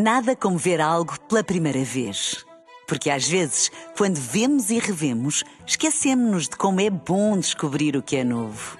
[0.00, 2.46] Nada como ver algo pela primeira vez.
[2.86, 8.14] Porque às vezes, quando vemos e revemos, esquecemos-nos de como é bom descobrir o que
[8.14, 8.78] é novo.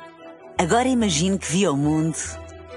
[0.57, 2.17] Agora imagine que viu o mundo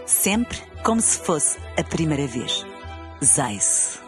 [0.08, 2.66] sempre como se fosse a primeira vez.
[3.24, 4.02] Zais.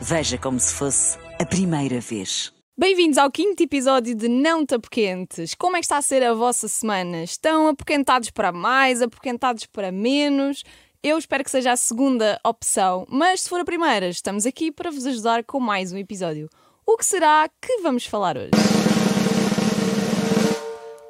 [0.00, 2.52] Veja como se fosse a primeira vez.
[2.78, 5.56] Bem-vindos ao quinto episódio de Não Tapoquentes.
[5.56, 7.24] Como é que está a ser a vossa semana?
[7.24, 10.62] Estão apoquentados para mais, apoquentados para menos?
[11.02, 14.90] Eu espero que seja a segunda opção, mas se for a primeira, estamos aqui para
[14.90, 16.48] vos ajudar com mais um episódio.
[16.86, 18.50] O que será que vamos falar hoje?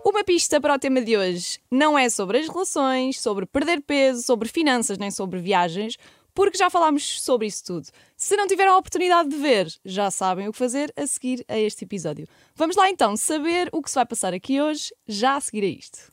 [0.05, 4.23] Uma pista para o tema de hoje não é sobre as relações, sobre perder peso,
[4.23, 5.97] sobre finanças, nem sobre viagens,
[6.35, 7.89] porque já falámos sobre isso tudo.
[8.17, 11.59] Se não tiveram a oportunidade de ver, já sabem o que fazer a seguir a
[11.59, 12.27] este episódio.
[12.55, 15.69] Vamos lá então saber o que se vai passar aqui hoje, já a seguir a
[15.69, 16.13] isto.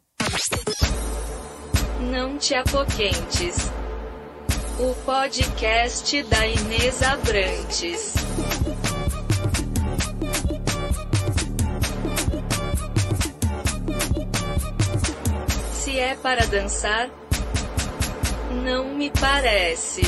[2.12, 3.72] Não te apoquentes.
[4.78, 8.14] O podcast da Inês Abrantes.
[15.72, 17.10] Se é para dançar,
[18.64, 20.04] não me parece.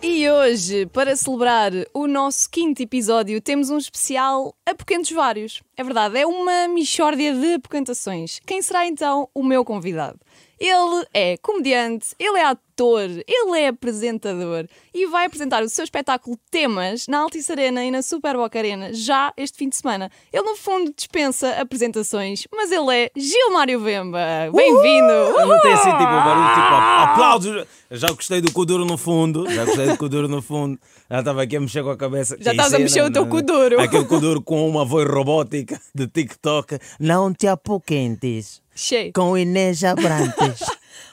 [0.00, 5.60] E hoje, para celebrar o nosso quinto episódio, temos um especial Apoquentos Vários.
[5.76, 8.38] É verdade, é uma mixórdia de apoquentações.
[8.46, 10.20] Quem será então o meu convidado?
[10.58, 16.38] Ele é comediante, ele é ator, ele é apresentador e vai apresentar o seu espetáculo
[16.50, 20.10] Temas na Altice Arena e na Super Boca Arena já este fim de semana.
[20.32, 24.18] Ele, no fundo, dispensa apresentações, mas ele é Gilmário Vemba.
[24.54, 25.12] Bem-vindo!
[25.46, 26.74] Não tenho assim tipo barulho, tipo
[27.12, 27.66] aplausos.
[27.90, 30.78] Já gostei do Kuduro no fundo, já gostei do Kuduro no fundo.
[31.10, 32.36] Já estava aqui a mexer com a cabeça.
[32.38, 33.80] Já estás a mexer o teu não- Kuduro.
[33.80, 36.78] Aquele Kuduro com uma voz robótica de TikTok.
[37.00, 39.12] Não te apoquentes Cheio.
[39.14, 40.60] com Inês Abrantes.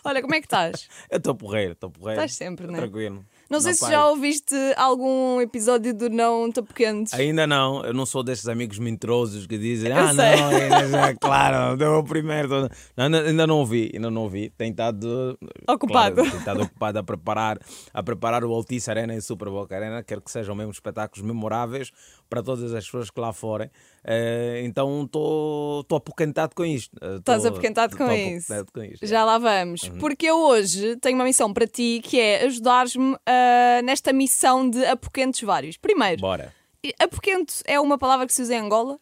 [0.03, 0.87] Olha, como é que estás?
[1.09, 2.21] Eu estou porreiro, estou porreiro.
[2.21, 2.77] Estás sempre, né?
[2.77, 3.23] Tranquilo.
[3.47, 7.13] Não sei se já ouviste algum episódio do Não Tapoquentes.
[7.13, 10.35] Ainda não, eu não sou desses amigos mentirosos que dizem, Eu ah, sei.
[10.41, 12.49] não, Inês, é claro, deu o primeiro.
[12.97, 14.49] Não, ainda- ainda não ouvi, ainda não ouvi.
[14.57, 15.37] Tem estado
[15.69, 16.15] Ocupado.
[16.15, 17.59] claro, tem estado ocupado a preparar,
[17.93, 20.01] a preparar o Altice Arena e o Super Boca Arena.
[20.01, 21.91] Quero que sejam mesmo espetáculos memoráveis
[22.29, 23.69] para todas as pessoas que lá forem.
[24.03, 26.95] Eh, então estou apoquentado com isto.
[27.01, 28.53] Eh, Estás apoquentado com isso.
[28.73, 29.05] com isto.
[29.05, 29.83] Já lá vamos.
[29.83, 29.97] Uhum.
[29.97, 34.85] Porque eu hoje tenho uma missão para ti que é ajudares-me ah, nesta missão de
[34.85, 35.77] apoquentes vários.
[35.77, 36.53] Primeiro, Bora.
[36.99, 38.99] apoquento é uma palavra que se usa em Angola?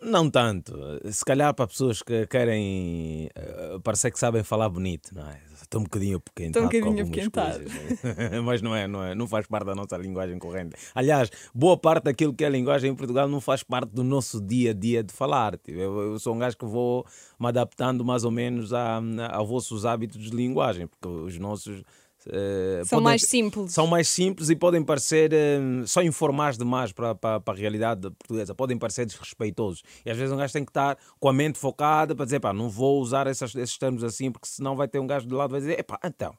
[0.00, 0.74] Não tanto.
[1.10, 5.40] Se calhar para pessoas que querem eh, parecer que sabem falar bonito, não é?
[5.72, 6.66] Estou um bocadinho apoquentado.
[6.66, 7.64] Estou um bocadinho apoquentado.
[7.64, 8.40] coisas, né?
[8.44, 10.76] Mas não é, não é, não faz parte da nossa linguagem corrente.
[10.94, 14.38] Aliás, boa parte daquilo que é a linguagem em Portugal não faz parte do nosso
[14.38, 15.56] dia a dia de falar.
[15.56, 17.06] Tipo, Eu, eu sou um gajo que vou
[17.40, 18.98] me adaptando mais ou menos a,
[19.30, 21.82] a vossos hábitos de linguagem, porque os nossos
[22.28, 23.72] eh, São podem- mais simples.
[23.72, 28.02] são mais simples e podem parecer eh, só informais demais para, para, para a realidade
[28.10, 29.82] portuguesa, podem parecer desrespeitosos.
[30.04, 32.52] E às vezes um gajo tem que estar com a mente focada para dizer, pá,
[32.52, 35.48] não vou usar essas, esses termos assim, porque senão vai ter um gajo do lado
[35.48, 36.34] que vai dizer, epá, então,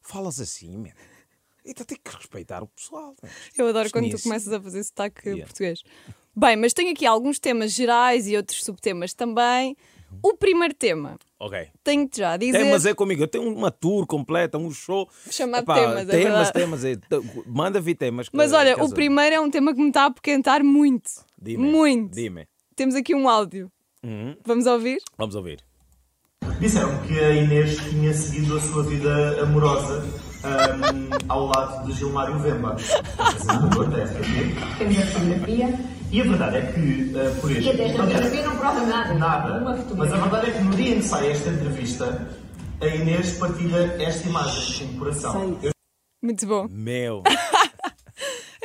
[0.00, 0.84] falas assim.
[1.64, 3.14] Então tem que respeitar o pessoal.
[3.22, 3.28] né?
[3.56, 4.22] Eu adoro quando tu Nisso.
[4.24, 5.44] começas a fazer sotaque Yeah.
[5.44, 5.82] português.
[6.34, 9.76] Bem, mas tenho aqui alguns temas gerais e outros subtemas também.
[10.22, 11.68] O primeiro tema, Ok.
[11.84, 12.58] tenho-te já a dizer.
[12.58, 15.08] Temas é comigo, eu tenho uma tour completa, um show.
[15.30, 16.96] Chamado Epá, temas, é temas, temas, é,
[17.46, 18.28] manda vir temas.
[18.32, 21.10] Mas olha, o primeiro é um tema que me está a apoquentar muito.
[21.40, 22.14] Dime, Muito.
[22.14, 22.46] Dime.
[22.74, 23.70] Temos aqui um áudio.
[24.02, 24.36] Uhum.
[24.44, 24.98] Vamos ouvir?
[25.16, 25.60] Vamos ouvir.
[26.60, 30.02] Disseram que a Inês tinha seguido a sua vida amorosa
[30.42, 32.76] ahm, ao lado de Gilmário Vemba.
[34.78, 35.97] Temos a fotografia.
[36.10, 37.64] E a verdade é que, ah, por este.
[37.64, 39.14] E até esta fotografia não prova nada.
[39.14, 39.60] Nada.
[39.96, 42.28] Mas a verdade é que no dia em que sai esta entrevista,
[42.80, 45.58] a Inês partilha esta imagem o coração.
[45.62, 45.70] Eu
[46.22, 46.66] Muito bom.
[46.70, 47.22] Meu.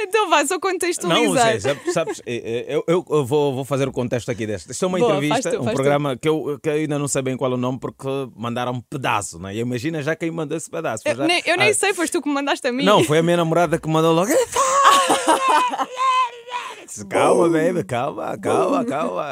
[0.05, 1.61] Então vai, só Não, contextualizar.
[1.61, 4.71] sei, sabes, eh, eh, eu, eu- eu vou, vou fazer o contexto aqui deste.
[4.71, 5.71] Isto é uma Boa, entrevista, tu, um tu.
[5.73, 8.05] programa que eu, que eu ainda não sei bem qual é o nome porque
[8.35, 9.55] mandaram um pedaço, né?
[9.55, 11.03] E imagina já quem mandou esse pedaço.
[11.07, 12.83] Eu já- nem, eu nem Ah, sei, foste tu que me mandaste a mim.
[12.83, 14.29] Não, foi a minha namorada que mandou logo.
[17.09, 19.23] calma, baby, calma, calma, calma.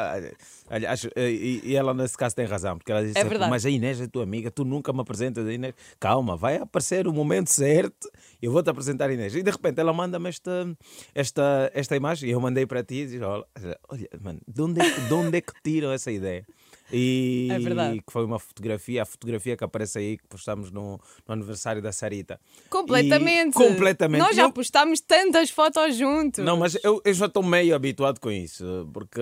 [0.88, 3.50] Acho- e, e ela nesse caso tem razão, porque ela disse: É verdade.
[3.50, 5.74] Mas a Inês é tua amiga, tu nunca me apresentas a Inês.
[6.00, 8.10] Calma, vai aparecer o momento certo,
[8.40, 9.34] eu vou te apresentar a Inês.
[9.34, 10.76] E de repente ela manda-me esta,
[11.14, 13.44] esta, esta imagem e eu mandei para ti e diz: Olha,
[13.88, 16.46] olha mano, de onde, é, de onde é que tiram essa ideia?
[16.92, 17.98] E É verdade.
[18.06, 21.90] que foi uma fotografia, a fotografia que aparece aí que postamos no, no aniversário da
[21.92, 22.38] Sarita.
[22.68, 23.50] Completamente.
[23.50, 24.20] E- completamente.
[24.20, 26.44] Nós já Eu- postámos tantas fotos juntos.
[26.44, 29.20] Não, mas eu, eu já estou meio habituado com isso, porque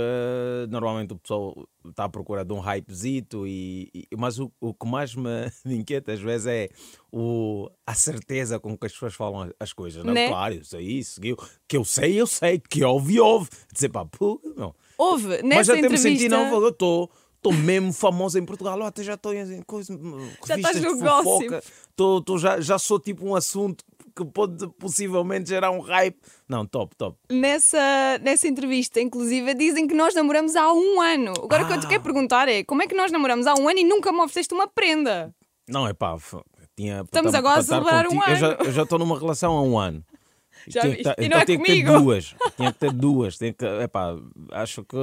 [0.69, 4.87] normalmente o pessoal está à procura de um hypezito, e, e- mas o, o que
[4.87, 5.31] mais me,
[5.66, 6.69] inquieta às vezes é
[7.12, 10.05] o, a certeza com que as pessoas falam as coisas.
[10.05, 10.12] Não?
[10.12, 10.28] Né?
[10.28, 11.37] Claro, isso, que eu,
[11.69, 13.49] que eu sei, eu sei, que ouve, ouve.
[13.73, 14.75] Dizer, pá, pô, não.
[14.99, 16.50] Houve, Mas nessa até me senti, entrevista...
[16.50, 17.11] não, eu estou.
[17.42, 19.94] Estou mesmo famoso em Portugal, ó, até já estou em coisa,
[20.46, 21.62] Já revistas estás no fofoca,
[21.96, 23.82] tô, tô já, já sou tipo um assunto
[24.14, 26.19] que pode possivelmente gerar um hype.
[26.46, 27.16] Não, top, top.
[27.32, 27.78] Nessa,
[28.20, 31.32] nessa entrevista, inclusive, dizem que nós namoramos há um ano.
[31.42, 31.88] Agora o que eu te Ah.
[31.88, 34.52] quero perguntar é como é que nós namoramos há um ano e nunca me ofereceste
[34.52, 35.34] uma prenda?
[35.66, 36.19] Não, é pá,
[36.76, 37.00] tinha.
[37.02, 38.56] Estamos agora a celebrar um contigo- já, ano.
[38.64, 40.04] eu já estou numa relação há um ano.
[40.66, 41.98] Já Tinha que tá- E então não é tinha que ter comigo.
[42.00, 42.34] duas.
[42.56, 43.38] Tinha que ter duas.
[43.38, 44.16] Tinha que, epá,
[44.52, 44.96] acho que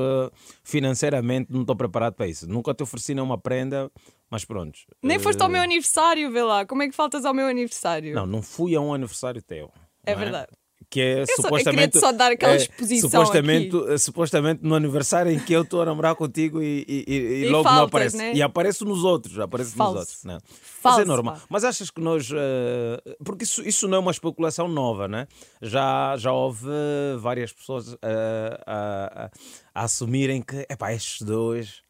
[0.63, 2.47] financeiramente não estou preparado para isso.
[2.47, 3.91] Nunca te ofereci nenhuma prenda,
[4.29, 4.77] mas pronto.
[5.01, 6.65] Nem foste ao Eh, meu aniversário, vê lá.
[6.65, 8.13] Como é que faltas ao meu aniversário?
[8.13, 9.71] Não, não fui a um aniversário teu.
[10.05, 10.47] É não verdade.
[10.89, 11.63] Que é só- eu supostamente.
[11.91, 15.81] queria-te só dar aquela é, exposição supostamente, eh, supostamente no aniversário em que eu estou
[15.81, 18.17] a namorar contigo e, e- e- e logo faltas, não aparece.
[18.17, 18.33] né?
[18.33, 19.37] E apareço nos outros.
[19.37, 19.91] Apareço Falso.
[19.95, 20.23] nos outros.
[20.23, 21.35] Mas Falso, é normal.
[21.35, 21.41] pá.
[21.49, 22.29] Mas achas que nós.
[22.33, 25.27] eh, porque isso, isso não é uma especulação nova, né?
[25.61, 26.67] Já, já houve
[27.19, 29.29] várias pessoas a, a-
[29.75, 31.81] a assumirem que, epá, estes dois.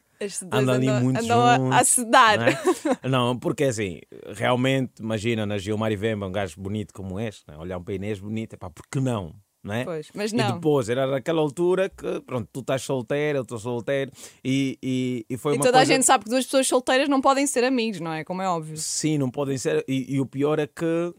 [0.52, 2.38] Andam ali andam- muito andam a- juntos, a sedar.
[2.40, 2.58] Não, é?
[3.10, 4.00] Não, porque assim,
[4.34, 7.58] realmente, imagina na Gilmar e Vemba, um gajo bonito como este, né?
[7.58, 9.34] olhar para Inês bonito, epá, por que não?
[9.64, 9.84] Não é?
[9.84, 10.54] Pois, mas E não.
[10.54, 14.12] depois, era naquela altura que, pronto, tu estás solteiro, eu estou solteiro,
[14.44, 15.92] e, e, e foi E uma toda coisa...
[15.92, 18.24] a gente sabe que duas pessoas solteiras não podem ser amigos, não é?
[18.24, 18.78] Como é óbvio.
[18.78, 19.84] Sim, não podem ser.
[19.88, 21.14] E, e o pior é que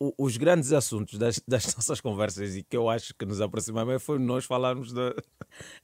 [0.00, 4.02] o- os grandes assuntos das, das nossas conversas e que eu acho que nos aproximamos
[4.02, 5.14] foi nós falarmos da.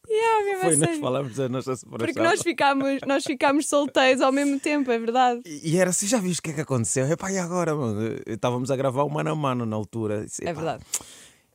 [0.08, 1.00] Yeah, a Foi nós sério.
[1.00, 2.06] falarmos da nossa separação.
[2.14, 5.40] Porque nós ficámos, nós ficámos solteiros ao mesmo tempo, é verdade.
[5.46, 7.06] E e era assim, já viste o que é que aconteceu?
[7.10, 8.00] Epá, e agora, mano?
[8.26, 10.24] Estávamos a gravar o mano a mano na altura.
[10.26, 10.84] Disse, É "Epá, verdade.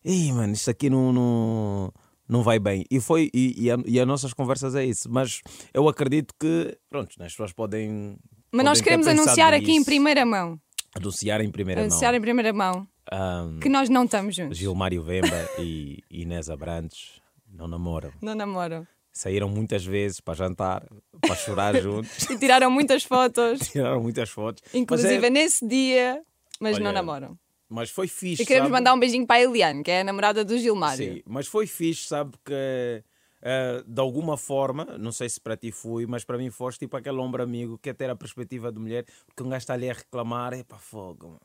[0.05, 1.93] Ih, mano, isto aqui não, não,
[2.27, 2.85] não vai bem.
[2.89, 5.09] E foi, e, e, a- e as nossas conversas é isso.
[5.11, 5.41] Mas
[5.73, 8.17] eu acredito que, pronto, as pessoas podem.
[8.51, 9.85] Mas nós podem ter queremos anunciar aqui em nisso.
[9.85, 10.59] primeira mão.
[10.95, 12.17] Anunciar em primeira Anunciar mão.
[12.17, 14.57] em primeira mão Ahm, que nós não estamos juntos.
[14.57, 15.27] Gilmário Vemba
[15.59, 18.11] e Inês Abrantes não namoram.
[18.21, 18.85] Não namoram.
[19.13, 20.85] Saíram muitas vezes para jantar,
[21.21, 24.61] para chorar juntos, E tiraram muitas fotos, tiraram muitas fotos.
[24.73, 26.21] Inclusive é- nesse dia,
[26.59, 27.37] mas não Olha, namoram.
[27.69, 28.43] mas foi fixe.
[28.43, 28.79] E queremos sabe?
[28.79, 31.15] mandar um beijinho para a Eliane, que é a namorada do Gilmário.
[31.15, 32.33] Sim, mas foi fixe, sabe?
[32.45, 33.03] Que
[33.41, 36.95] eh, de alguma forma, não sei se para ti fui, mas para mim foste tipo
[36.97, 39.89] aquele ombro amigo que é ter a perspectiva de mulher, porque um gajo está ali
[39.89, 41.41] a reclamar, é para fogo, mano.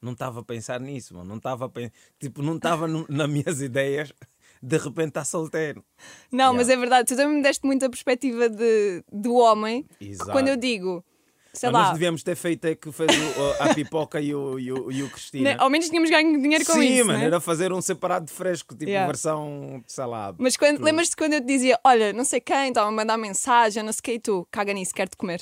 [0.00, 1.28] Não estava a pensar nisso, mano.
[1.28, 4.12] Não estava a pen- tipo, não estava nas minhas ideias.
[4.60, 5.84] De repente está solteiro.
[6.30, 6.56] Não, Yeah.
[6.58, 9.86] mas é verdade, tu também me deste muita perspectiva de, do homem.
[10.00, 10.32] Exato.
[10.32, 11.04] quando eu digo,
[11.52, 14.58] sei Mas lá, nós devíamos ter feito é que fez o- a pipoca e o,
[14.58, 15.50] e o, e o Cristina.
[15.50, 17.06] né, ao menos tínhamos ganho dinheiro com Sim, isso.
[17.06, 17.26] mano, né?
[17.26, 19.06] era fazer um separado de fresco, tipo Yeah.
[19.06, 20.36] versão de salada.
[20.40, 23.82] Mas quando, lembras-te quando eu te dizia, olha, não sei quem, estava a mandar mensagem,
[23.82, 25.40] não sei o que, e tu, caga nisso, quero-te comer.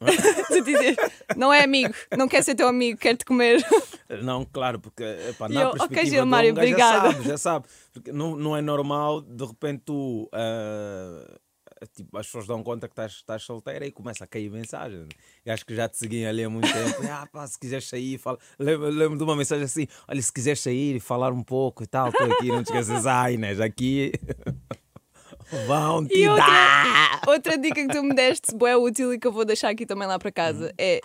[0.48, 0.96] tu dizias,
[1.36, 3.64] não é amigo, não quer ser teu amigo, quero-te comer.
[4.22, 7.06] Não, claro, porque epá, na eu, perspectiva Gilmário, do homem, obrigada.
[7.06, 7.66] já sabe, já sabe.
[7.94, 11.38] Porque não, não é normal, de repente tu, ah,
[11.86, 15.06] tipo, as pessoas dão conta que estás, estás solteira e começa a cair mensagem.
[15.46, 17.02] Acho que já te seguiam ali há muito tempo.
[17.10, 18.38] Ah, pá, se quiseres sair, fala.
[18.58, 21.86] Lembro, lembro de uma mensagem assim: olha, se quiseres sair e falar um pouco e
[21.86, 24.12] tal, estou aqui, não te esqueças, ai, Inês, aqui
[25.66, 27.20] vão te E outra, dar.
[27.26, 30.06] outra dica que tu me deste, boa útil e que eu vou deixar aqui também
[30.08, 30.74] lá para casa, Hum.
[30.78, 31.00] é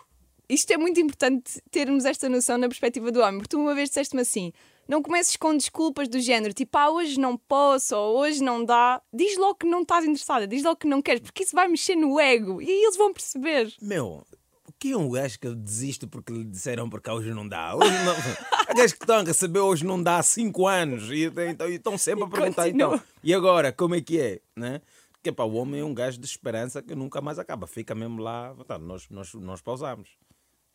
[0.50, 3.90] isto é muito importante termos esta noção na perspectiva do homem, porque tu uma vez
[3.90, 4.54] disseste-me assim.
[4.88, 9.02] Não comeces com desculpas do género, tipo, ah, hoje não posso, ou hoje não dá.
[9.14, 11.96] Diz logo que não estás interessada, diz logo que não queres, porque isso vai mexer
[11.96, 13.74] no ego e aí eles vão perceber.
[13.82, 14.26] Meu,
[14.66, 17.76] o que é um gajo que desiste porque lhe disseram porque hoje não dá?
[17.76, 18.16] Hoje não...
[18.68, 21.76] Há gajos que estão a receber hoje não dá há 5 anos e, então, e
[21.76, 24.42] estão sempre a perguntar então, e agora, como é que é?
[24.56, 24.82] Né?
[25.12, 28.22] Porque pá, o homem é um gajo de esperança que nunca mais acaba, fica mesmo
[28.22, 30.10] lá, tá, nós, nós, nós pausamos.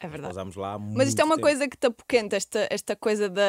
[0.02, 0.36] É verdade.
[0.58, 1.46] Lá Mas isto é uma tempo.
[1.46, 3.42] coisa que te apoquenta, esta, esta coisa da,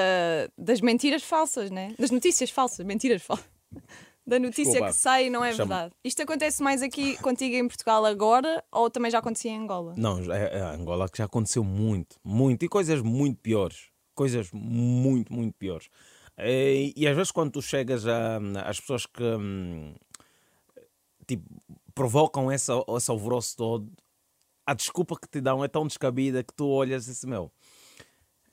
[0.58, 1.94] das mentiras falsas, né?
[1.98, 3.46] Das notícias falsas, mentiras falsas.
[4.26, 4.88] Da notícia Desculpa.
[4.94, 5.96] que sai não é Chama- verdade.
[6.02, 9.96] Isto acontece mais aqui contigo em Portugal agora ou também já acontecia em Angola?
[9.98, 13.90] Não, é, é Angola que já aconteceu muito, muito, e coisas muito piores.
[14.16, 15.90] Coisas muito, muito piores.
[16.40, 19.94] E, e às vezes quando tu chegas a, às pessoas que hum,
[21.28, 21.44] tipo,
[21.94, 23.92] provocam essa, esse alvoroço todo,
[24.66, 27.52] a desculpa que te dão é tão descabida que tu olhas e dizes, meu,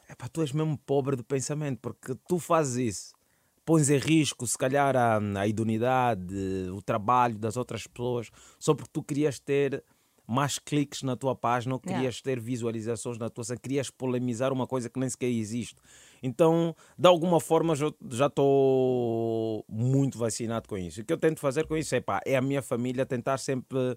[0.09, 3.21] epá, tu és mesmo pobre de pensamento, porque tu fazes isso
[3.63, 6.35] pões em risco, se calhar, a, a idoneidade,
[6.75, 9.85] o trabalho das outras pessoas, só porque tu querias ter
[10.27, 11.99] mais cliques na tua página, ou Yeah.
[12.01, 15.77] querias ter visualizações na tua querias polemizar uma coisa que nem sequer existe.
[16.21, 21.03] Então, de alguma forma, já- estou muito vacinado com isso.
[21.03, 23.97] O que eu tento fazer com isso é, pá, é a minha família tentar sempre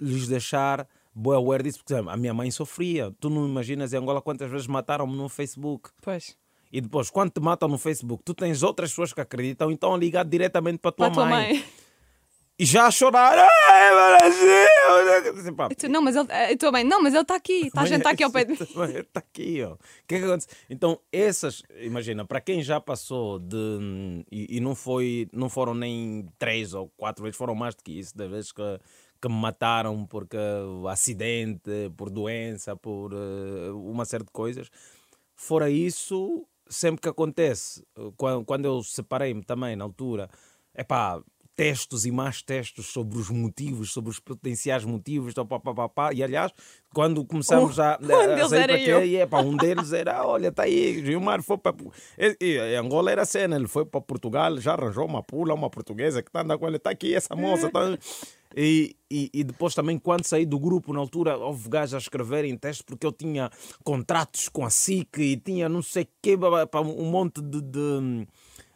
[0.00, 1.82] lhes deixar boa aware disso.
[1.84, 3.14] Por exemplo, a minha mãe sofria.
[3.20, 5.90] Tu não imaginas em Angola quantas vezes mataram-me no Facebook.
[6.02, 6.36] Pois.
[6.72, 10.24] E depois, quando te matam no Facebook, tu tens outras pessoas que acreditam, então ligar
[10.24, 11.64] diretamente para a tua, tua mãe.
[12.58, 13.36] E já a chorar.
[13.36, 15.40] Ai, Brasil!
[15.40, 16.32] Assim, pá, E tu, não, mas ele.
[16.32, 18.52] A tua mãe, não, mas ele está aqui, está a jantar aqui ao pé de
[18.52, 18.58] mim.
[18.60, 19.72] Está aqui, ó.
[19.72, 20.48] O que é que acontece?
[20.70, 24.24] Então, essas, imagina, para quem já passou de.
[24.30, 27.98] E, e não, foi, não foram nem três ou quatro vezes, foram mais do que
[27.98, 28.80] isso, das vezes que,
[29.24, 30.36] que me mataram porque
[30.90, 34.68] acidente, por doença, por eh, uma série de coisas.
[35.34, 37.82] Fora isso, sempre que acontece,
[38.16, 40.28] quando, quando eu separei-me também na altura,
[40.74, 41.22] é pá,
[41.56, 46.12] textos e mais textos sobre os motivos, sobre os potenciais motivos, pá, pá, pá, pá.
[46.12, 46.52] e aliás,
[46.92, 49.00] quando começamos Um- a, a deles sair para eu.
[49.00, 51.74] quê, e, é, pá, um deles era, olha, está aí, Gilmar foi para...
[52.78, 56.42] Angola era cena, ele foi para Portugal, já arranjou uma pula, uma portuguesa que está
[56.42, 57.80] andando com ele, está aqui essa moça, tá...
[58.56, 62.56] E, e, e depois também, quando saí do grupo, na altura, houve gajos a escreverem
[62.56, 63.50] textos porque eu tinha
[63.82, 68.26] contratos com a SIC e tinha não sei o quê, um monte de, de.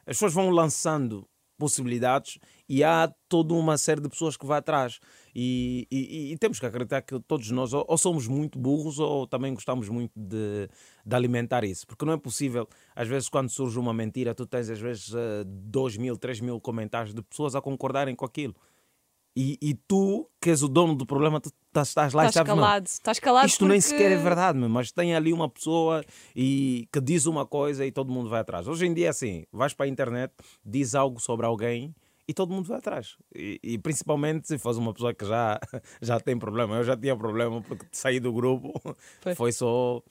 [0.06, 5.00] As pessoas vão lançando possibilidades e há toda uma série de pessoas que vai atrás.
[5.34, 9.26] E, e- e temos que acreditar que todos nós ou, ou somos muito burros ou
[9.26, 10.68] também gostamos muito de,
[11.04, 11.86] de alimentar isso.
[11.86, 15.12] Porque não é possível, às vezes, quando surge uma mentira, tu tens às vezes
[15.46, 18.54] 2 mil, 3 mil comentários de pessoas a concordarem com aquilo.
[19.40, 22.34] E, e tu, que és o dono do problema, tu tá- estás lá e Estás
[22.46, 22.86] sabes, não, calado.
[22.86, 26.04] Estás calado isto nem porque- sequer é verdade, meu, mas tem ali uma pessoa
[26.34, 28.66] e que diz uma coisa e todo mundo vai atrás.
[28.66, 30.32] Hoje em dia é assim, vais para a internet,
[30.64, 31.94] diz algo sobre alguém
[32.26, 33.16] e todo mundo vai atrás.
[33.32, 35.60] E, e principalmente se fores uma pessoa que já,
[36.02, 36.74] já tem problema.
[36.76, 38.72] Eu já tinha problema porque saí do grupo,
[39.22, 39.36] Foi.
[39.36, 40.02] foi só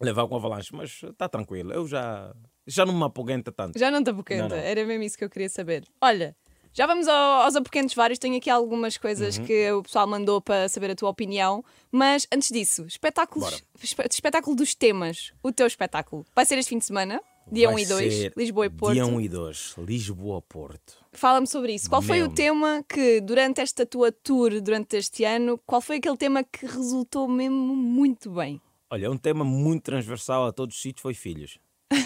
[0.00, 1.72] levar com avalanche, mas está tranquilo.
[1.72, 2.34] Eu já,
[2.66, 3.78] já não me apoguenta tanto.
[3.78, 4.10] Já não te
[4.54, 4.56] não.
[4.62, 5.84] era mesmo isso que eu queria saber.
[5.98, 6.36] Olha,
[6.74, 8.18] já vamos ao- aos apoquentos vários.
[8.18, 9.44] Tenho aqui algumas coisas Uhum.
[9.46, 11.64] que o pessoal mandou para saber a tua opinião.
[11.90, 14.08] Mas antes disso, espetáculos, Bora.
[14.10, 15.32] espetáculo dos temas.
[15.42, 18.32] O teu espetáculo vai ser este fim de semana, dia Vai 1 e 2, ser
[18.36, 18.94] Lisboa e Porto.
[18.94, 20.94] Dia 1 e 2, Lisboa-Porto.
[21.12, 21.88] Fala-me sobre isso.
[21.88, 22.32] Qual foi Mesmo.
[22.32, 26.66] o tema que, durante esta tua tour, durante este ano, qual foi aquele tema que
[26.66, 28.60] resultou mesmo muito bem?
[28.90, 31.58] Olha, um tema muito transversal a todos os sítios foi filhos.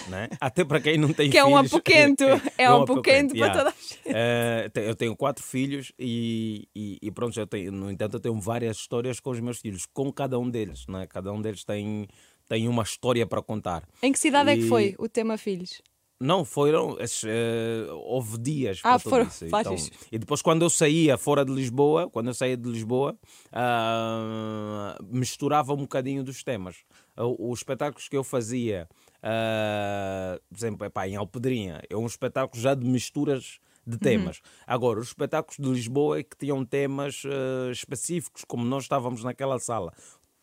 [0.09, 0.27] Né?
[0.39, 1.73] Até para quem não tem Que é um filhos.
[1.73, 2.23] apoquento.
[2.57, 3.57] É um apoquento para yeah.
[3.57, 4.71] toda a gente.
[4.73, 8.39] Te- eu tenho quatro filhos e, e, e pronto, eu tenho, no entanto, eu tenho
[8.39, 10.85] várias histórias com os meus filhos, com cada um deles.
[10.87, 11.07] Né?
[11.07, 12.07] Cada um deles tem,
[12.47, 13.83] tem uma história para contar.
[14.03, 15.81] Em que cidade é que E- foi o tema Filhos?
[16.19, 16.97] Não, foram.
[16.99, 19.47] esses, eh, houve dias Ah, para foram isso.
[19.47, 19.89] vários.
[20.11, 23.17] e depois, quando eu saía fora de Lisboa, quando eu saía de Lisboa,
[23.53, 26.77] ah, misturava um bocadinho dos temas.
[27.17, 28.87] Os espetáculos que eu fazia,
[29.23, 34.39] ah, por exemplo, epá, em Alpedrinha, é um espetáculo já de misturas de temas.
[34.67, 39.57] Agora, os espetáculos de Lisboa é que tinham temas ah, específicos, como nós estávamos naquela
[39.59, 39.93] sala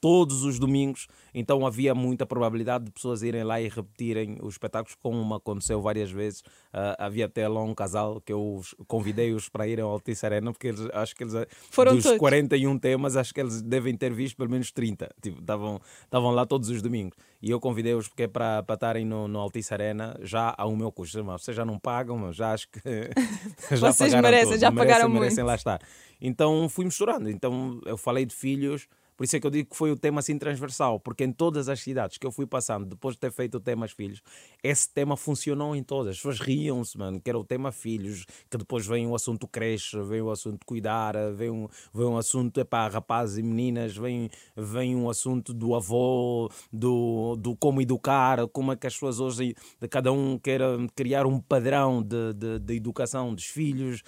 [0.00, 4.96] todos os domingos, então havia muita probabilidade de pessoas irem lá e repetirem os espetáculos,
[5.02, 6.42] como aconteceu várias vezes.
[6.72, 10.52] Ah, havia até lá um casal que eu os- convidei-os para irem ao Altice Arena,
[10.52, 12.18] porque eles, acho que eles, ah, Foram dos todos.
[12.18, 15.08] 41 temas, acho que eles devem ter visto pelo menos 30.
[15.22, 17.16] Tipo, estavam estavam lá todos os domingos.
[17.42, 21.24] E eu convidei-os porque é para estarem no, no Altice Arena já ao meu custo.
[21.24, 22.80] Mas Vocês já não pagam, mas já acho que
[23.76, 24.60] já Vocês pagaram merecem, tudo.
[24.60, 25.46] já Merecem, pagaram merecem muito.
[25.46, 25.80] lá estar.
[26.20, 27.28] Então fui misturando.
[27.30, 30.20] Então eu falei de filhos, por isso é que eu digo que foi o tema
[30.20, 33.56] assim transversal, porque em todas as cidades que eu fui passando, depois de ter feito
[33.56, 34.20] o tema filhos,
[34.62, 36.12] esse tema funcionou em todas.
[36.12, 40.00] As pessoas riam-se, mano, que era o tema filhos, que depois vem o assunto creche,
[40.02, 44.94] vem o assunto cuidar, vem um, vem um assunto, epá, rapazes e meninas, vem, vem
[44.94, 49.54] um assunto do avô, do, do como educar, como é que as pessoas hoje,
[49.90, 50.60] cada um quer
[50.94, 54.02] criar um padrão de, de, de educação dos filhos,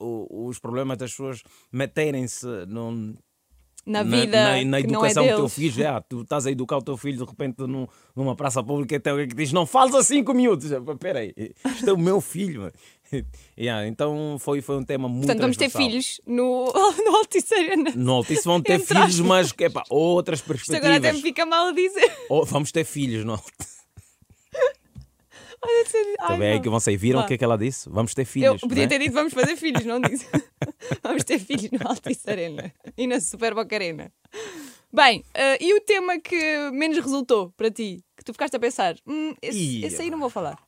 [0.00, 3.14] o- os problemas das pessoas meterem-se num,
[3.84, 5.54] Na vida na, na que não é educação do teu deles.
[5.54, 8.94] filho, já, tu estás a educar o teu filho de repente num- numa praça pública
[8.94, 10.70] e tem alguém que diz não fales a cinco minutos.
[10.70, 11.34] Espera aí,
[11.66, 12.70] isto é o meu filho.
[13.58, 16.64] Yeah, então foi, foi um tema muito Portanto, vamos ter filhos no,
[17.04, 17.92] no Altice Arena.
[17.94, 21.16] No Altice vão ter filhos, mas que, epá, outras Isto agora até perspectivas.
[21.16, 22.10] me fica mal a dizer.
[22.30, 23.81] Ou vamos ter filhos no Altice.
[25.64, 27.88] Ai, Também é que vocês viram o que é que ela disse?
[27.88, 28.60] Vamos ter Eu filhos.
[28.60, 28.88] podia né?
[28.88, 30.26] ter dito vamos fazer filhos, não disse.
[31.02, 34.10] vamos ter filhos no Altice Arena e na Super Boca Arena.
[34.92, 38.04] Bem, eh, e o tema que menos resultou para ti?
[38.16, 40.58] Que tu ficaste a pensar, hum, esse, esse aí não vou falar.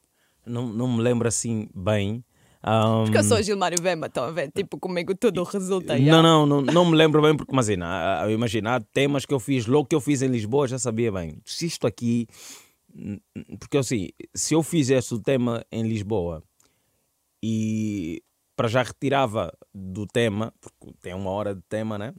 [0.47, 2.25] não, não me lembro assim bem.
[2.63, 4.51] Ahm, Porque eu sou Gilmário Vemba, estão a ver?
[4.51, 5.99] Tipo, comigo tudo resulta.
[5.99, 9.35] Não, não, não, não me lembro bem, porque imagina, ah, ah, imagina, há temas que
[9.35, 11.37] eu fiz, logo que eu fiz em Lisboa, já sabia bem.
[11.45, 12.27] Se isto aqui.
[13.59, 16.43] Porque assim, se eu fizesse o tema em Lisboa
[17.43, 18.23] e
[18.57, 22.15] para já retirava do tema, porque tem uma hora de tema, né?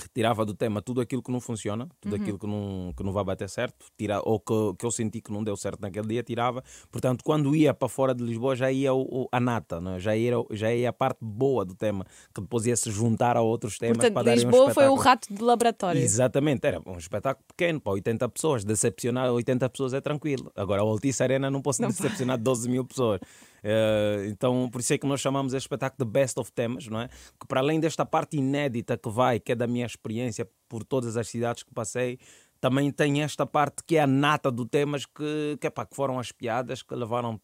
[0.00, 3.24] Retirava do tema tudo aquilo que não funciona, tudo aquilo que não, que não vai
[3.24, 6.62] bater certo, tira, ou que, que eu senti que não deu certo naquele dia, tirava.
[6.90, 9.98] Portanto, quando ia para fora de Lisboa, já ia o, o- a nata, né?
[9.98, 13.40] já, ia, já ia a parte boa do tema, que depois ia se juntar a
[13.42, 15.00] outros temas para Portanto, darem um Lisboa foi o espetáculo.
[15.02, 16.00] rato de laboratório.
[16.00, 18.64] Exatamente, era um espetáculo pequeno para 80 pessoas.
[18.64, 20.50] Decepcionar 80 pessoas é tranquilo.
[20.56, 23.20] Agora, a Altice Arena não posso decepcionar 12 mil pessoas.
[23.62, 27.00] Eh, então, por isso é que nós chamamos este espetáculo de Best of Temas, não
[27.00, 27.08] é?
[27.38, 31.16] Que para além desta parte inédita que vai, que é da minha experiência por todas
[31.16, 32.18] as cidades que passei,
[32.60, 36.18] também tem esta parte que é a nata do temas que, que, epá, que foram
[36.18, 37.40] as piadas que levaram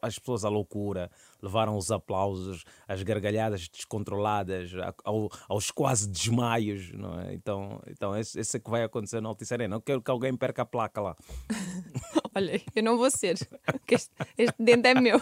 [0.00, 1.10] as pessoas à loucura,
[1.42, 4.70] levaram os aplausos, as gargalhadas descontroladas,
[5.04, 7.34] ao- aos quase desmaios, não é?
[7.34, 9.74] Então, então esse, esse é que vai acontecer no Altice Arena.
[9.76, 11.16] Não quero que alguém perca a placa lá.
[12.34, 13.36] Olha, eu não vou ser.
[13.66, 15.18] porque Este, este dente é meu.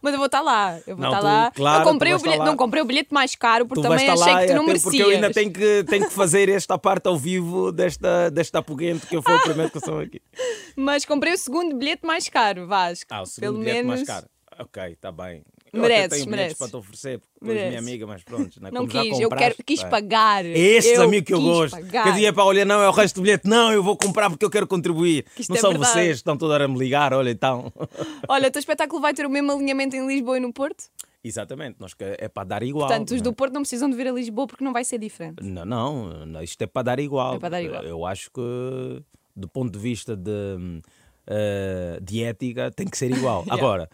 [0.00, 0.78] Mas eu vou estar lá.
[0.86, 1.50] Eu vou Não, estar tu- lá.
[1.54, 4.32] claro, eu comprei o bilhete, não comprei o bilhete mais caro porque Tu também achei
[4.32, 4.82] lá, que tu não até merecias.
[4.84, 9.06] porque eu ainda tenho que, tenho que fazer esta parte ao vivo desta, desta apoguente
[9.06, 10.22] que eu fui o primeiro que sou aqui.
[10.76, 13.06] Mas comprei o segundo bilhete mais caro, Vasco.
[13.10, 13.94] Ah, o segundo Pelo bilhete menos.
[13.96, 14.26] mais caro.
[14.58, 15.42] Ok, está bem.
[15.82, 16.58] Mereces, tenho mereces.
[16.58, 17.88] para te oferecer, porque és minha Mereces.
[17.88, 18.60] amiga, mas pronto.
[18.72, 20.44] Não já quis, eu quero, quis pagar.
[20.44, 21.76] É estes eu amigos que eu gosto.
[21.76, 22.04] Pagar.
[22.04, 23.48] Que dizia para olha, não, é o resto do bilhete.
[23.48, 25.24] Não, eu vou comprar porque eu quero contribuir.
[25.38, 25.92] isto Não é são verdade.
[25.92, 27.72] vocês que estão toda hora a me ligar, olha, então.
[28.28, 30.84] Olha, o teu espetáculo vai ter o mesmo alinhamento em Lisboa e no Porto?
[31.22, 32.86] Exatamente, nós que é para dar igual.
[32.86, 33.32] Portanto, os não do é?
[33.34, 35.42] Porto não precisam de vir a Lisboa porque não vai ser diferente.
[35.42, 37.34] Não, não, não, isto é para dar igual.
[37.34, 37.82] É para dar igual.
[37.82, 39.02] Eu acho que,
[39.34, 40.80] do ponto de vista de,
[41.26, 43.42] eh, de ética, tem que ser igual.
[43.46, 43.54] Yeah.
[43.54, 43.90] Agora,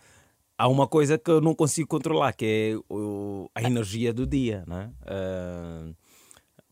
[0.62, 2.45] há uma coisa que eu não consigo controlar, que
[2.78, 4.92] é o- a energia do dia, né?
[5.04, 5.92] Eh,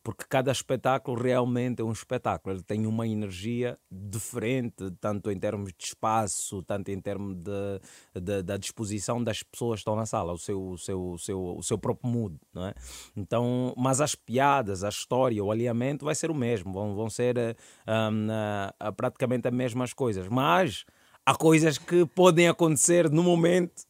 [0.03, 5.73] porque cada espetáculo realmente é um espetáculo, ele tem uma energia diferente, tanto em termos
[5.77, 7.81] de espaço, tanto em termos de,
[8.21, 11.43] de- da disposição das pessoas que estão na sala, o seu, o seu, o seu,
[11.59, 12.75] o seu próprio mood, não é?
[13.17, 17.37] Então, mas as piadas, a história, o alinhamento vai ser o mesmo, vão, vão ser
[17.37, 17.57] eh,
[17.89, 20.85] hum, ah, ah, praticamente as mesmas coisas, mas
[21.31, 23.83] há coisas que podem acontecer no momento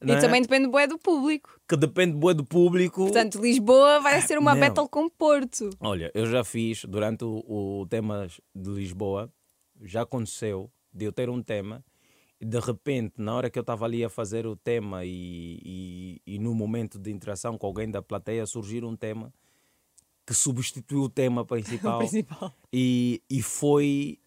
[0.00, 0.20] E é?
[0.20, 1.58] também depende bué do público.
[1.68, 3.02] que depende bué do público.
[3.04, 4.60] Portanto, Lisboa vai ser uma Não.
[4.60, 5.70] battle com Porto.
[5.80, 7.42] Olha, eu já fiz durante o,
[7.80, 9.32] o tema de Lisboa,
[9.82, 11.84] já aconteceu de eu ter um tema
[12.40, 16.34] e de repente, na hora que eu estava ali a fazer o tema e, e,
[16.34, 19.32] e no momento de interação com alguém da plateia, surgir um tema
[20.26, 21.98] que substituiu o tema principal.
[21.98, 22.52] principal.
[22.72, 24.18] E, e foi.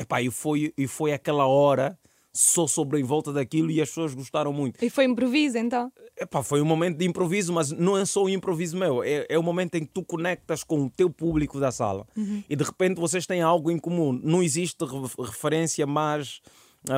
[0.00, 1.98] Epá, e foi, e foi aquela hora
[2.40, 4.80] só sobre em volta daquilo e as pessoas gostaram muito.
[4.84, 5.90] E foi improviso, então.
[6.16, 9.36] Epá, foi um momento de improviso, mas não é só um improviso meu, é, é
[9.36, 12.06] o momento em que tu conectas com o teu público da sala
[12.48, 14.12] e de repente vocês têm algo em comum.
[14.22, 16.40] Não existe re- referência mais,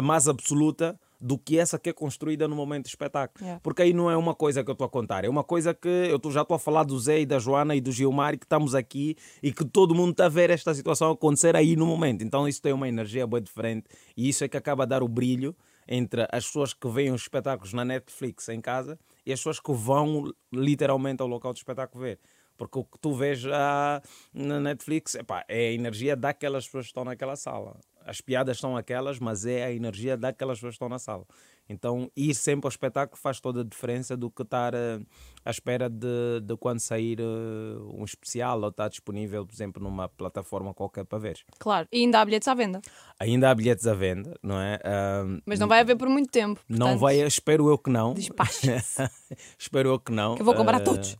[0.03, 3.44] mais absoluta do que essa que é construída no momento de espetáculo.
[3.44, 3.61] Yeah.
[3.62, 5.88] Porque aí não é uma coisa que eu estou a contar, é uma coisa que
[5.88, 8.38] eu tô- já estou a falar do Zé e da Joana e do Gilmar e
[8.38, 11.85] que estamos aqui e que todo mundo está a ver esta situação acontecer aí no
[11.85, 12.22] momento.
[12.24, 13.85] Então isso tem uma energia bem diferente
[14.16, 15.54] e isso é que acaba a dar o brilho
[15.87, 19.72] entre as pessoas que veem os espetáculos na Netflix em casa e as pessoas que
[19.72, 22.18] vão literalmente ao local do espetáculo ver.
[22.56, 24.02] Porque o que tu vês ah,
[24.35, 27.76] na Netflix epá, é a energia daquelas pessoas que estão naquela sala.
[28.10, 31.24] As piadas são aquelas, mas é a energia daquelas pessoas que estão na sala.
[31.68, 34.98] Então, ir sempre ao espetáculo faz toda a diferença do que estar ah,
[35.44, 40.08] à espera de, de quando sair ah, um especial ou estar disponível, por exemplo, numa
[40.08, 41.38] plataforma qualquer para ver.
[41.60, 41.86] Claro.
[41.92, 42.80] E ainda há bilhetes à venda.
[43.20, 44.80] Ainda há bilhetes à venda, não é?
[44.82, 46.60] Ah, Mas não vai haver por muito tempo.
[46.68, 48.14] não portanto, vai, espero eu que não.
[48.14, 49.08] Despacha-se.
[49.56, 50.34] espero eu que não.
[50.34, 51.16] Que eu vou comprar Eh, todos.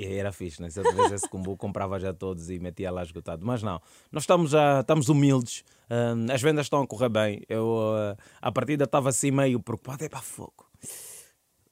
[0.00, 0.70] E era fixe, né?
[0.70, 3.44] Se eu tivesse esse combo, comprava já todos e metia lá esgotado.
[3.44, 7.42] Mas não, nós estamos já estamos humildes, hum, as vendas estão a correr bem.
[7.46, 10.66] Eu, uh, à partida, estava assim meio preocupado, é para fogo.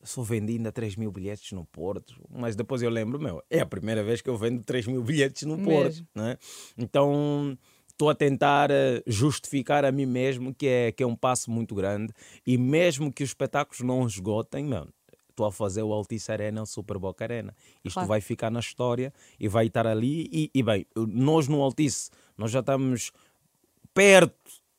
[0.02, 3.66] Só vendi ainda 3 mil bilhetes no Porto, mas depois eu lembro, meu, é a
[3.66, 5.84] primeira vez que eu vendo 3 mil bilhetes no Porto.
[5.84, 6.06] Mesmo.
[6.14, 6.36] Né?
[6.76, 7.56] Então
[7.90, 11.74] estou a tentar eh, justificar a mim mesmo que é, que é um passo muito
[11.74, 12.12] grande
[12.46, 14.86] e mesmo que os espetáculos não esgotem, não.
[15.38, 17.54] Estou a fazer o Altice Arena, o Super Boca Arena.
[17.84, 18.08] Isto Claro.
[18.08, 20.28] vai ficar na história e vai estar ali.
[20.32, 23.12] E, e bem, nós no Altice, nós já estamos
[23.94, 24.34] perto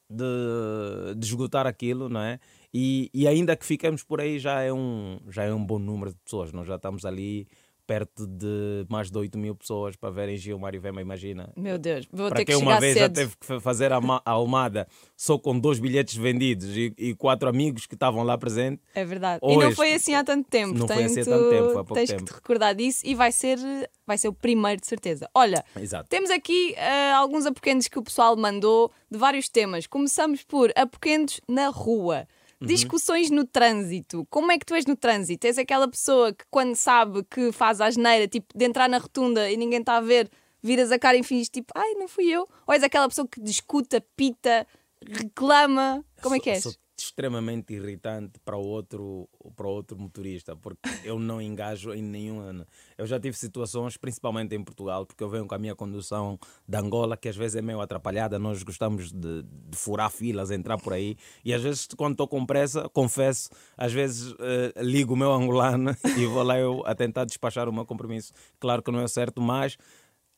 [0.09, 2.41] de, de esgotar aquilo, não é?
[2.73, 6.11] E, e ainda que fiquemos por aí já é, um, já é um bom número
[6.11, 6.51] de pessoas.
[6.51, 7.47] Nós já estamos ali
[7.89, 11.51] perto de mais de 8 mil pessoas para verem Gilmário Vema, imagina.
[11.57, 13.15] Meu Deus, vou Para ter que uma vez já cedo.
[13.15, 17.49] teve que fa- fazer a a Almada só com dois bilhetes vendidos e, e quatro
[17.49, 18.85] amigos que estavam lá presentes.
[18.93, 19.39] É verdade.
[19.41, 20.77] Ou e não foi assim há tanto tempo.
[20.77, 22.29] Não foi assim há tanto tempo, há pouco tens que tempo.
[22.31, 23.57] te recordar disso e vai ser,
[24.05, 25.27] vai ser o primeiro de certeza.
[25.33, 26.07] Olha, Exato.
[26.09, 29.87] temos aqui ah, alguns apoquentos que o pessoal mandou de vários temas.
[29.87, 32.27] Começamos por apoquentos na rua.
[32.61, 32.67] Uhum.
[32.67, 34.27] Discussões no trânsito.
[34.29, 35.47] Como é que tu és no trânsito?
[35.47, 39.49] És aquela pessoa que, quando sabe que faz a asneira, tipo, de entrar na rotunda
[39.49, 40.29] e ninguém está a ver,
[40.61, 42.47] viras a cara e finges tipo, ai, não fui eu?
[42.67, 44.67] Ou és aquela pessoa que discuta, pita,
[45.01, 46.03] reclama?
[46.21, 46.63] Como é que és?
[46.63, 52.01] Sou extremamente irritante para o outro para o outro motorista porque eu não engajo em
[52.01, 52.65] nenhuma
[52.97, 56.77] eu já tive situações principalmente em Portugal porque eu venho com a minha condução de
[56.77, 58.39] Angola que às vezes é meio atrapalhada.
[58.39, 61.17] Nós gostamos de, de furar filas entrar por aí.
[61.43, 65.95] E às vezes quando estou com pressa confesso às vezes eh, ligo o meu angolano
[66.17, 68.33] e vou lá eu a tentar despachar o meu compromisso.
[68.59, 69.77] Claro que não é certo mas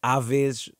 [0.01, 0.71] há vezes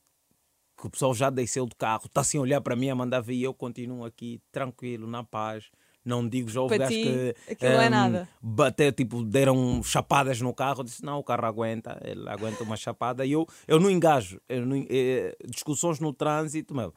[0.82, 3.22] que o pessoal já desceu do carro, está assim a olhar para mim a mandar
[3.22, 5.70] vir e eu continuo aqui tranquilo, na paz.
[6.04, 8.30] Não digo, já houve gajos que aquilo não é ehm, nada.
[8.42, 10.80] bater, tipo, deram chapadas no carro.
[10.80, 13.24] Eu disse, não, o carro aguenta, ele aguenta uma chapada.
[13.24, 14.42] E eu, eu não engajo.
[14.50, 16.92] Eu não, eh, discussões no trânsito, meu.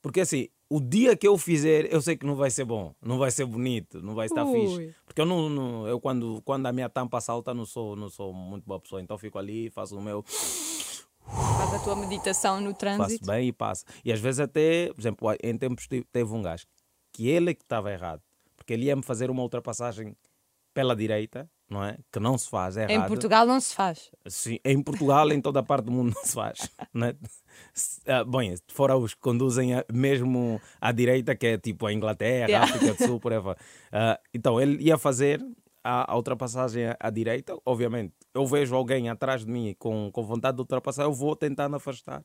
[0.00, 3.18] Porque assim, o dia que eu fizer, eu sei que não vai ser bom, não
[3.18, 4.52] vai ser bonito, não vai estar Ui.
[4.52, 4.94] fixe.
[5.04, 8.32] Porque eu não, não- eu quando, quando a minha tampa salta, não sou, não sou
[8.32, 9.02] muito boa pessoa.
[9.02, 10.22] Então fico ali, faço o meu
[11.26, 13.26] Faz a tua meditação no faço trânsito.
[13.26, 13.84] bem e passa.
[14.04, 16.66] E às vezes até, por exemplo, em tempos te- teve um gajo
[17.12, 18.20] que ele é que estava errado,
[18.56, 20.16] porque ele ia-me fazer uma ultrapassagem
[20.72, 21.96] pela direita, não é?
[22.12, 23.04] Que não se faz, é errado.
[23.04, 24.10] Em Portugal não se faz.
[24.26, 26.68] Sim, em Portugal, em toda a parte do mundo não se faz.
[26.92, 27.14] Não é?
[28.06, 32.46] Ah, bom, fora os que conduzem a- mesmo à direita, que é tipo a Inglaterra,
[32.48, 32.64] Yeah.
[32.74, 33.38] África do Sul, por aí.
[33.92, 35.40] Ah, então, ele ia fazer
[35.84, 38.14] a, a ultrapassagem à, à direita, obviamente.
[38.32, 42.22] Eu vejo alguém atrás de mim com, com vontade de ultrapassar, eu vou tentando afastar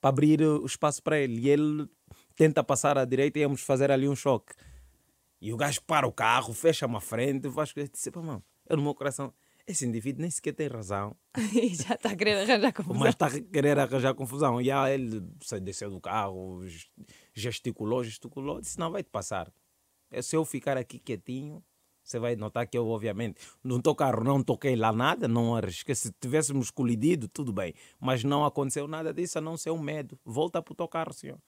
[0.00, 1.40] para abrir uh, o espaço para ele.
[1.40, 1.88] E ele
[2.34, 4.52] tenta passar à direita e íamos fazer ali um choque.
[5.40, 8.76] E o gajo para o carro, fecha-me a frente, que eu disse, pá, mano, eu
[8.76, 9.32] no meu coração,
[9.66, 11.14] esse indivíduo nem sequer tem razão,
[11.54, 12.98] E já está a querer arranjar confusão.
[13.00, 14.60] mas está a querer arranjar confusão.
[14.60, 15.20] E aí ele
[15.62, 16.90] desceu do carro, gest-
[17.34, 19.52] gesticulou, gesticulou, disse, não, vai-te passar.
[20.10, 21.62] É, Se eu ficar aqui quietinho,
[22.06, 25.92] você vai notar que eu, obviamente, no teu carro não toquei lá nada, não arrisquei.
[25.92, 27.74] Se tivéssemos colidido, tudo bem.
[28.00, 30.16] Mas não aconteceu nada disso, a não ser o medo.
[30.24, 31.38] Volta para o teu carro, senhor.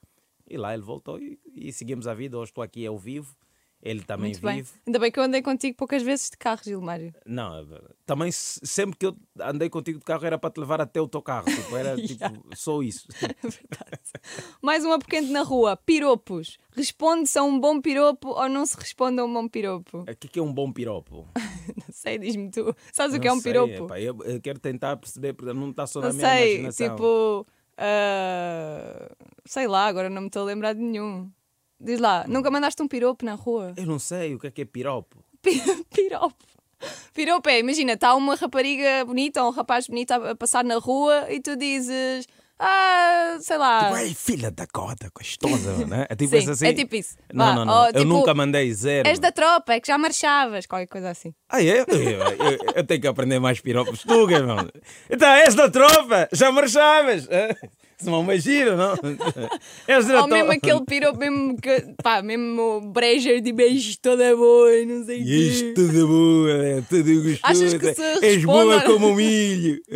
[0.49, 2.37] E lá ele voltou e, e seguimos a vida.
[2.37, 3.37] Hoje estou aqui ao vivo,
[3.81, 4.55] ele também Muito bem.
[4.57, 4.69] vive.
[4.85, 7.13] Ainda bem que eu andei contigo poucas vezes de carro, Gilmário.
[7.25, 7.65] Não,
[8.05, 11.07] também se- sempre que eu andei contigo de carro era para te levar até o
[11.07, 11.45] teu carro.
[11.45, 13.07] Tipo, era tipo, só isso.
[14.61, 15.77] Mais um apoquente na rua.
[15.77, 16.57] Piropos.
[16.71, 19.99] Responde-se a um bom piropo ou não se responde a um bom piropo?
[19.99, 21.27] O que que é um bom piropo?
[21.75, 22.75] Não sei, diz-me tu.
[22.91, 23.85] Sabes o Não que é um sei, piropo?
[23.85, 26.95] epá, eu, eu quero tentar perceber, porque não está só não na minha sei, imaginação.
[26.95, 27.47] tipo.
[27.77, 29.11] ah,
[29.45, 31.29] sei lá, agora não me estou a lembrar de nenhum.
[31.79, 33.73] Diz lá, nunca mandaste um piropo na rua?
[33.77, 35.17] Eu não sei o que é que é piropo.
[35.41, 35.61] Pi-
[35.93, 36.35] Piropo.
[37.13, 41.25] Piropo é, imagina, está uma rapariga bonita ou um rapaz bonito a passar na rua
[41.29, 42.25] e tu dizes,
[42.57, 43.91] ah, sei lá.
[44.01, 46.05] Tipo, filha da cota, gostosa, né?
[46.09, 46.67] É tipo Sim, isso assim.
[46.67, 47.15] é tipo isso.
[47.33, 47.73] Não, Vá, não, não.
[47.73, 49.07] ó, eu tipo, nunca mandei zero.
[49.09, 51.33] És da tropa, é que já marchavas, qualquer coisa assim.
[51.49, 51.79] Ah, é?
[51.81, 54.03] Eu, eu- eu tenho que aprender mais piropos.
[54.03, 54.67] Tu, irmão.
[55.09, 57.27] Então, és da tropa, já marchavas.
[58.01, 58.95] Isso não é giro, não?
[58.95, 64.85] Da Ou mesmo aquele piropo, mesmo, que, pá, mesmo breja de beijos toda boa e
[64.85, 65.29] não sei o quê.
[65.31, 67.39] isto tudo boa, é tudo gostoso.
[67.43, 69.81] Achas que se És boa como um milho.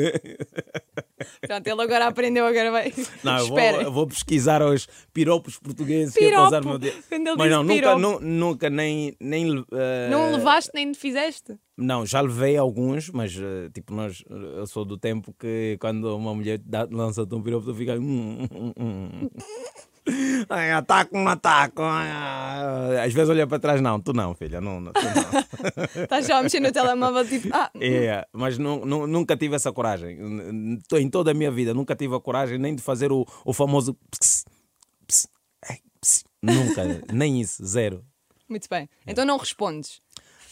[1.47, 2.93] Pronto, ele agora aprendeu, agora vai.
[3.23, 3.83] Não, eu vou, Espera.
[3.83, 6.77] eu vou pesquisar os piropos portugueses que é para usar meu
[7.37, 7.99] Mas não, nunca, piropo.
[7.99, 9.15] nu- nunca nem.
[9.19, 11.55] nem eh, Não levaste nem fizeste?
[11.75, 16.33] Não, já levei alguns, mas eh, tipo, nós, eu sou do tempo que quando uma
[16.35, 17.95] mulher dá- lança-te um piropo, tu fica.
[17.99, 19.29] hum, hum, hum.
[20.49, 21.81] Ai, ataco, não ataco.
[21.81, 26.03] Às vezes olha para trás, não, tu não, filha, não, não, tu não.
[26.03, 29.71] Estás só a mexer no telemóvel, tipo, ah, É, mas nu- nu- nunca tive essa
[29.71, 30.19] coragem.
[30.93, 33.97] Em toda a minha vida, nunca tive a coragem nem de fazer o, o famoso.
[34.11, 34.45] Ps,
[35.07, 35.27] ps,
[35.69, 36.23] ai, ps.
[36.41, 38.03] Nunca, nem isso, zero.
[38.49, 38.89] muito bem.
[39.07, 40.01] Então não respondes.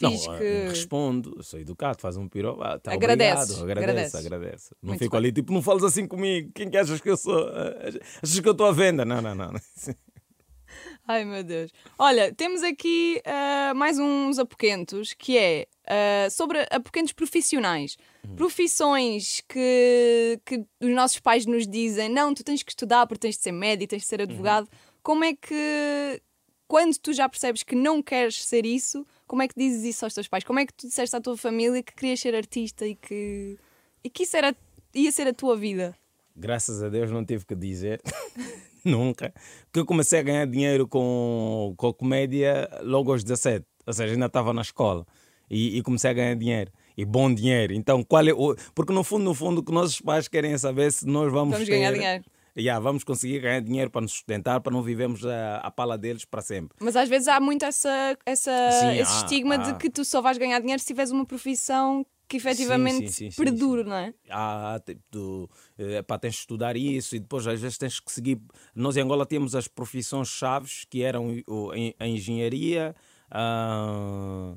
[0.02, 0.68] Não, Fiz ah, que.
[0.68, 2.62] respondo, sou educado, faz um piropo.
[2.62, 4.26] Ah, tá, Agradeces, obrigado, agradeço, agradeces.
[4.26, 4.76] agradeço.
[4.82, 5.18] Não Muito fico bem.
[5.18, 7.38] ali tipo, não falas assim comigo, quem que achas que eu sou?
[7.48, 7.72] Ah,
[8.22, 9.04] Achas que eu estou à venda?
[9.04, 9.52] Não, não, não.
[11.06, 11.70] Ai meu Deus.
[11.98, 17.96] Olha, temos aqui ah, mais uns apoquentos que é ah, sobre apoquentos profissionais.
[18.26, 18.36] Hum.
[18.36, 23.36] Profissões que, que os nossos pais nos dizem: não, tu tens que estudar porque tens
[23.36, 24.26] de ser médico, tens de ser Uhum.
[24.26, 24.68] advogado.
[25.02, 26.22] Como é que,
[26.72, 30.14] quando tu já percebes que não queres ser isso, como é que dizes isso aos
[30.14, 30.42] teus pais?
[30.42, 33.58] Como é que tu disseste à tua família que querias ser artista e que
[34.02, 34.56] e que isso era,
[34.94, 35.94] ia ser a tua vida?
[36.34, 38.00] Graças a Deus não tive que dizer.
[38.82, 39.34] Nunca.
[39.70, 43.66] Que eu comecei a ganhar dinheiro com, com a comédia logo aos 17.
[43.86, 45.06] Ou seja, ainda estava na escola.
[45.50, 46.72] E, e comecei a ganhar dinheiro.
[46.96, 47.74] E bom dinheiro.
[47.74, 48.56] Então, qual é o.
[48.74, 51.52] Porque no fundo, no fundo, o que nossos pais querem é saber se nós vamos.
[51.52, 52.24] Vamos ter- ganhar dinheiro.
[52.56, 56.24] Yeah, vamos conseguir ganhar dinheiro para nos sustentar, para não vivemos a, a pala deles
[56.24, 56.76] para sempre.
[56.80, 59.58] Mas às vezes há muito essa, essa, Sim, esse há, estigma há.
[59.58, 63.30] de que tu só vais ganhar dinheiro se tiveres uma profissão que efetivamente sim, sim,
[63.30, 64.14] sim, perdure, não é?
[64.30, 68.10] há tipo, tu, eh, pá, tens de estudar isso e depois às vezes tens que
[68.10, 68.40] seguir.
[68.74, 72.94] Nós em Angola temos as profissões chaves que eram o- a engenharia,
[73.30, 74.54] a,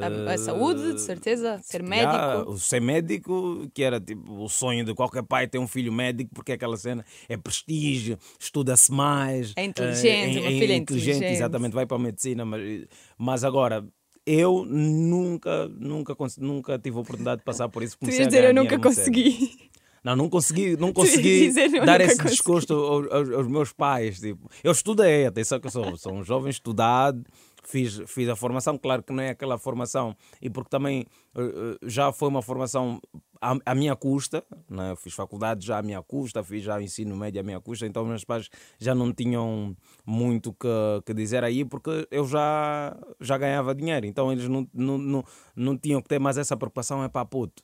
[0.00, 2.12] A, a saúde, de certeza, ser médico.
[2.14, 6.30] Yeah, ser médico, que era tipo o sonho de qualquer pai ter um filho médico,
[6.34, 9.52] porque aquela cena é prestígio, estuda-se mais.
[9.56, 11.24] É inteligente, eh, uma filha inteligente.
[11.24, 12.44] Exatamente, vai para a medicina.
[12.44, 13.86] Mas, mas agora,
[14.24, 17.96] eu nunca, nunca, nunca tive a oportunidade de passar por isso.
[17.96, 19.70] Tu comecei ias dizer, eu nunca consegui.
[20.04, 22.30] Não, não consegui, não consegui dizer, dar esse consegui.
[22.30, 24.20] desgosto aos, aos- aos meus pais.
[24.20, 27.24] Tipo, eu estudei, atenção que eu sou, sou um jovem estudado,
[27.66, 31.78] fiz, fiz a formação, claro que não é aquela formação, e porque também eh, eh,
[31.82, 33.00] já foi uma formação
[33.40, 34.94] à, à minha custa, né?
[34.96, 38.24] fiz faculdade já à minha custa, fiz já ensino médio à minha custa, então meus
[38.24, 38.48] pais
[38.78, 39.76] já não tinham
[40.06, 40.68] muito que,
[41.04, 45.24] que dizer aí, porque eu já, já ganhava dinheiro, então eles não, não, não,
[45.54, 47.62] não tinham que ter mais essa preocupação, é para puto.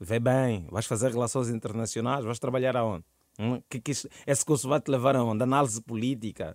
[0.00, 3.04] Vê bem, vais fazer relações internacionais, vais trabalhar aonde?
[3.38, 3.92] Hum, Que, que
[4.26, 5.42] esse curso vai te levar aonde?
[5.42, 6.54] Análise política.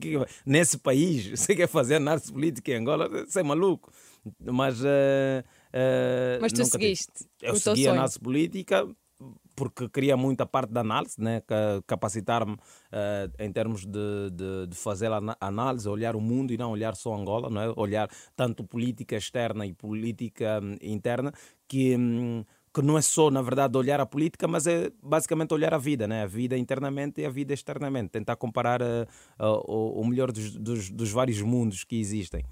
[0.00, 3.08] Que que Nesse país, você quer fazer análise política em Angola?
[3.08, 3.92] Você é maluco.
[4.40, 4.82] Mas.
[4.84, 8.86] eh, eh, Mas tu seguiste Eu o segui análise política
[9.54, 11.40] porque queria muito a parte da análise, né?
[11.40, 12.56] ca- capacitar-me
[12.92, 16.94] eh, em termos de, de, de fazer a análise, olhar o mundo e não olhar
[16.94, 17.72] só Angola, não é?
[17.76, 21.32] olhar tanto política externa e política hum, interna,
[21.66, 22.44] que, hum,
[22.76, 26.06] que não é só, na verdade, olhar a política, mas é basicamente olhar a vida,
[26.06, 26.24] né?
[26.24, 29.06] a vida internamente e a vida externamente, tentar comparar eh,
[29.38, 32.44] eh, o, melhor dos, dos, dos vários mundos que existem.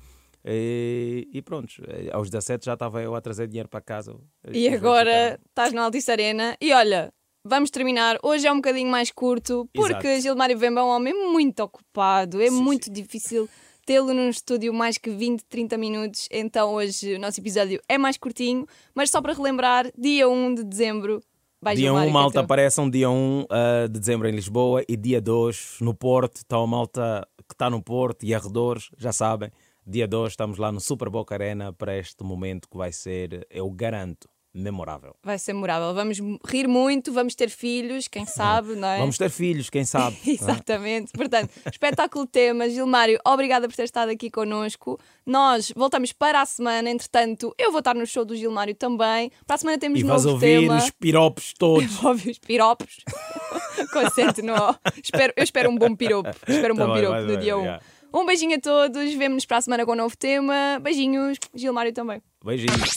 [0.43, 4.17] E, e pronto, eh, aos 17 já estava eu a trazer dinheiro para casa.
[4.51, 7.13] E agora estás na Altice Arena e olha,
[7.45, 8.17] vamos terminar.
[8.23, 10.23] Hoje é um bocadinho mais curto porque Exato.
[10.23, 12.93] Gilmário Vemba é um homem muito ocupado, é Sim, muito sim.
[12.93, 13.47] difícil
[13.85, 16.29] tê-lo num estúdio mais que 20, 30 minutos.
[16.31, 20.65] Então hoje o nosso episódio é mais curtinho, mas só para relembrar, dia 1 de
[20.65, 21.21] dezembro
[21.61, 24.85] vai Dia 1, Gilmário, que é malta, apareçam dia 1 uh, de dezembro em Lisboa
[24.89, 26.37] e dia 2 no Porto.
[26.37, 29.51] Está a malta que está no Porto e arredores, já sabem.
[29.87, 33.71] Dia 2 estamos lá no Super Boca Arena para este momento que vai ser, eu
[33.71, 35.17] garanto, memorável.
[35.23, 35.93] Vai ser memorável.
[35.93, 38.99] Vamos rir muito, vamos ter filhos, quem sabe, não é?
[38.99, 40.17] Vamos ter filhos, quem sabe.
[40.25, 40.35] não é?
[40.37, 41.13] Exatamente.
[41.13, 42.69] Portanto, espetáculo tema.
[42.71, 44.99] Gilmário, obrigada por ter estado aqui connosco.
[45.27, 46.89] Nós voltamos para a semana.
[46.89, 49.33] Entretanto, eu vou estar no show do Gilmário também.
[49.47, 50.77] Para a semana temos E novo vais ouvir tema.
[50.77, 51.99] os piropos todos.
[52.05, 52.97] Óbvio, os piropos.
[53.93, 54.55] Consente no.
[55.03, 56.31] Espero, eu espero um bom piropo.
[56.47, 57.61] Espero um Tá bom bem, piropo no ver, dia 1.
[57.61, 57.83] yeah.
[58.13, 59.13] Um beijinho a todos.
[59.15, 60.79] Vemo-nos para a semana com um novo tema.
[60.81, 61.37] Beijinhos.
[61.53, 62.23] Gilmário também.
[62.45, 62.97] Beijinhos.